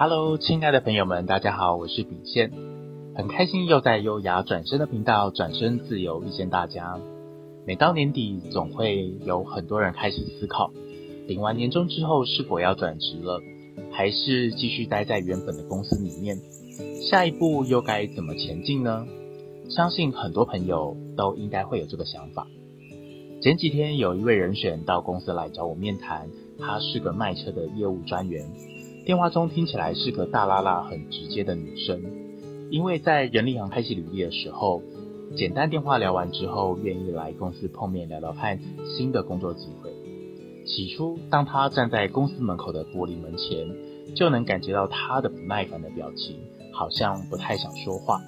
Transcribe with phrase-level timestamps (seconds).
[0.00, 2.52] Hello，亲爱的朋友们，大家好，我是秉宪，
[3.16, 7.00] 很开心又在优雅转身的频道转身自由遇见大家。
[7.66, 10.70] 每到年底，总会有很多人开始思考，
[11.26, 13.42] 领完年终之后是否要转职了，
[13.90, 16.38] 还是继续待在原本的公司里面？
[17.10, 19.04] 下一步又该怎么前进呢？
[19.68, 22.46] 相信很多朋友都应该会有这个想法。
[23.42, 26.28] 前几天有一位人选到公司来找我面谈，
[26.60, 28.48] 他是个卖车的业务专员。
[29.08, 32.02] 电话中听起来是个大拉拉、很直接的女生，
[32.70, 34.82] 因为在人力行拍戏履历的时候，
[35.34, 38.60] 简单电话聊完之后，愿意来公司碰面聊聊看
[38.98, 39.90] 新的工作机会。
[40.66, 46.38] 起初，当她站在公司门口的玻璃门前，就能感觉到她的不耐烦的表情，
[46.74, 48.20] 好像不太想说话。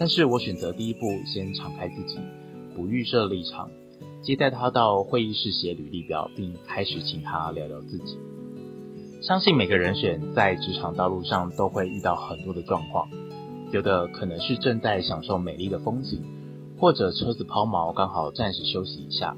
[0.00, 2.18] 但是我选择第一步，先敞开自己，
[2.74, 3.68] 不预设立场，
[4.22, 8.16] 接待她到会议室写履历表，并开始请她聊聊自己。
[9.26, 13.08] 相信每个人选在职场道路上都会遇到很多的状况，
[13.72, 16.22] 有的可能是正在享受美丽的风景，
[16.78, 19.34] 或者车子抛锚刚好暂时休息一下。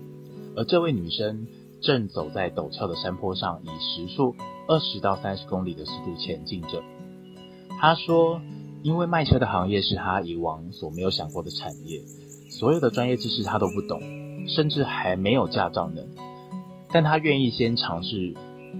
[0.56, 1.46] 而这位女生
[1.80, 4.34] 正走在陡峭的山坡上，以时速
[4.66, 6.82] 二十到三十公里的速度前进着。
[7.78, 8.40] 她说，
[8.82, 12.00] 因为卖车的行业是她以往所没有想过的产业，
[12.50, 14.02] 所有的专业知识她都不懂，
[14.48, 16.02] 甚至还没有驾照呢。
[16.90, 18.34] 但她愿意先尝试。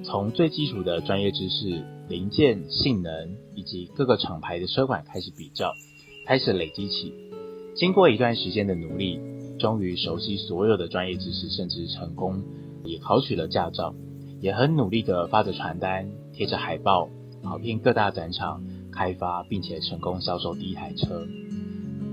[0.06, 5.72] 从最基础的专业知识、零件、性能以及各个厂牌的车款开始比较，
[6.24, 7.12] 开始累积起。
[7.74, 9.18] 经过一段时间的努力，
[9.58, 12.40] 终于熟悉所有的专业知识，甚至成功
[12.84, 13.96] 也考取了驾照，
[14.40, 17.10] 也很努力地发着传单、贴着海报，
[17.42, 18.62] 跑遍各大展场
[18.92, 21.27] 开发，并且成功销售第一台车。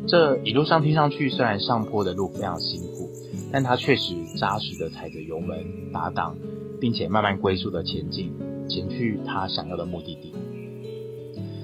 [0.08, 3.08] 这一路上听上去，虽然上坡的路非常辛苦，
[3.52, 6.36] 但他确实扎实地踩着油门打档。
[6.84, 8.34] 并且慢慢龟速的前进，
[8.67, 10.34] 前去他想要的目的地。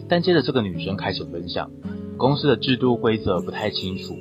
[0.07, 1.69] 但接着这个女生开始分享，
[2.15, 4.13] 公司的制度规则不太清楚，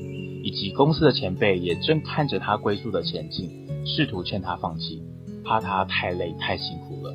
[0.42, 3.48] 以及公司的前辈也正看着她龟速的前进，
[3.86, 5.00] 试图劝她放弃，
[5.44, 7.14] 怕她太累太辛苦了。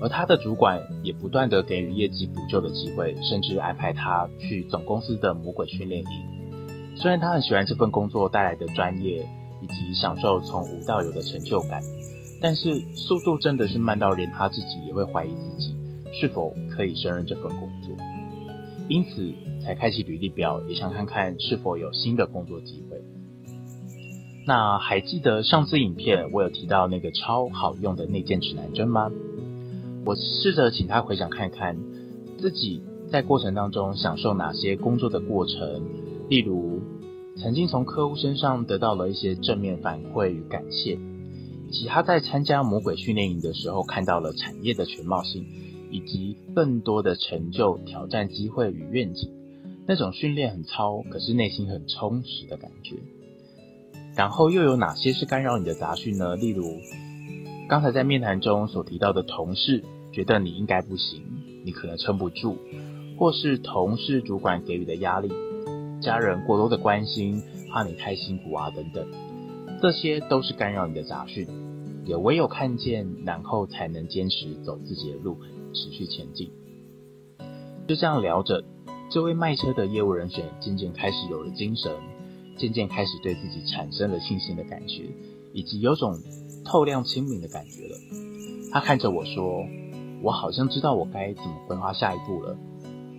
[0.00, 6.96] 而她的主管也不断的给予业绩补救的机会，甚至安排她去总公司的魔鬼训练营。
[6.96, 9.28] 虽然她很喜欢这份工作带来的专业，
[9.60, 11.82] 以及享受从无到有的成就感。
[12.40, 15.74] 但是速度真的是慢到连他自己也会怀疑自己
[16.12, 17.96] 是否可以胜任这份工作，
[18.88, 19.32] 因此
[19.62, 23.02] 才开启履历表，也想看看是否有新的工作机会。
[24.46, 29.10] 那还记得上次影片我有提到那个超好用的内建指南针吗？
[30.06, 31.76] 我试着请他回想看看
[32.38, 35.82] 自己在过程当中享受哪些工作的过程，
[36.30, 36.80] 例如
[37.36, 40.98] 曾经从客户身上得到了一些正面反馈与感谢。
[41.68, 45.44] 以及他在参加魔鬼训练营的时候，看到了产业的全貌性，
[45.90, 49.30] 以及更多的成就、挑战机会与愿景，
[49.86, 52.96] 那种训练很糙，可是内心很充实的感觉。
[54.16, 56.36] 然后又有哪些是干扰你的杂讯呢？
[56.36, 56.80] 例如，
[57.68, 61.22] 刚才在面谈中所提到的同事觉得你应该不行，
[61.66, 62.56] 你可能撑不住，
[63.18, 65.30] 或是同事主管给予的压力，
[66.00, 69.06] 家人过多的关心，怕你太辛苦啊，等等。
[69.80, 71.46] 这些都是干扰你的杂讯，
[72.04, 75.38] 也唯有看见，然后才能坚持走自己的路，
[75.72, 76.50] 持续前进。
[77.86, 78.64] 就这样聊着，
[79.08, 81.92] 这位卖车的业务人选渐渐开始有了精神，
[82.56, 85.04] 渐渐开始对自己产生了信心的感觉，
[85.52, 86.18] 以及有种
[86.64, 87.96] 透亮清明的感觉了。
[88.72, 89.64] 他看着我说
[90.24, 92.58] ：“我好像知道我该怎么规划下一步了。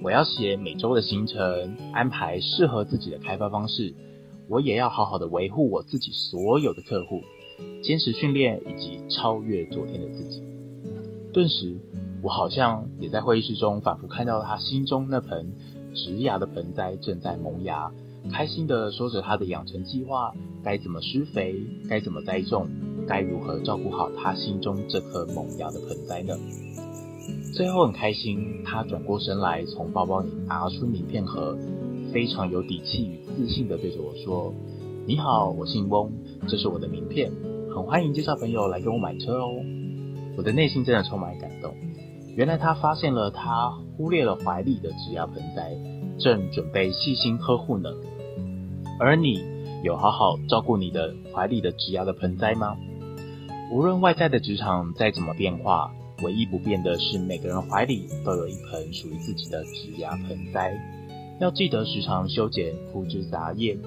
[0.03, 3.95] 我要写每周的行程，安排适合自己的开发方式。”
[4.49, 7.21] 我也要好好的维护我自己所有的客户，
[7.83, 10.41] 坚持训练以及超越昨天的自己。
[11.31, 11.77] 顿时，
[12.23, 15.53] 我好像也在会议室中反复看到他心中那盆
[15.93, 17.91] 植牙的盆栽正在萌芽，
[18.31, 20.33] 开心的说着他的养成计划，
[20.63, 21.55] 该怎么施肥，
[21.87, 22.67] 该怎么栽种，
[23.07, 26.33] 该如何照顾好他心中这颗萌芽的盆栽呢？
[27.53, 31.55] 最后很开心，他转过身来，从包包里拿出名片盒。
[32.13, 34.53] 非常有底气与自信地对着我说
[35.05, 36.11] ：“你好，我姓翁，
[36.47, 37.31] 这是我的名片，
[37.73, 39.49] 很欢迎介绍朋友来跟我买车哦。”
[40.37, 41.73] 我的内心真的充满感动。
[42.35, 45.75] 原来他发现了他忽略了怀里的植牙盆栽，
[46.17, 47.89] 正准备细心呵护呢。
[48.99, 49.43] 而你
[49.83, 52.77] 有好好照顾你的怀里的植牙的盆栽吗？
[53.71, 55.91] 无论外在的职场再怎么变化，
[56.23, 60.73] 唯一不变的是每个人怀里都有一盆属于自己的植牙盆栽。
[61.39, 63.77] 要记得时常修剪枯枝杂叶，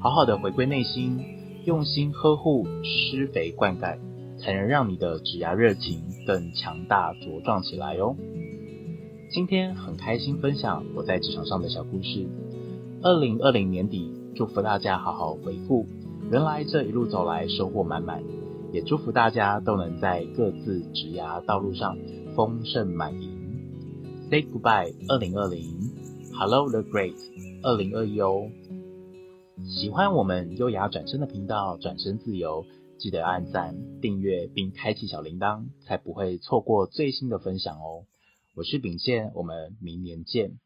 [0.00, 1.20] 好好的回归内心，
[1.66, 3.98] 用心呵护、施肥灌溉，
[4.38, 8.16] 才能让你的植牙热情更强大茁壮起来哦。
[9.30, 12.26] 今天很开心分享我在职场上的小故事。
[13.02, 15.84] 二零二零年底，祝福大家好好回复，
[16.30, 18.22] 原来这一路走来收获满满，
[18.72, 21.94] 也祝福大家都能在各自职涯道路上
[22.34, 23.30] 丰盛满盈。
[24.30, 25.91] Say goodbye，二零二零
[26.42, 27.14] ，Hello the great，
[27.62, 28.50] 二零二一哦。
[29.64, 32.66] 喜欢我们优雅转身的频道，转身自由，
[32.98, 38.06] 记得按赞、订阅并开启小铃铛，才不会错过最新的分享哦。
[38.56, 40.58] 我是秉宪，我们明年见。